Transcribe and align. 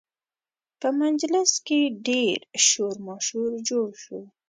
په 0.79 0.87
مجلس 1.03 1.51
کې 1.67 1.79
ډېر 2.07 2.37
شور 2.67 2.95
ماشور 3.07 3.51
جوړ 3.69 3.89
شو 4.03 4.19